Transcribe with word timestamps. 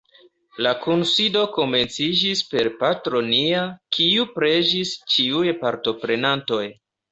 La 0.67 0.69
kunsido 0.85 1.43
komenciĝis 1.57 2.41
per 2.55 2.71
Patro 2.81 3.23
Nia 3.29 3.61
kiu 3.99 4.27
preĝis 4.41 4.97
ĉiuj 5.15 5.47
partoprenantoj. 5.63 6.65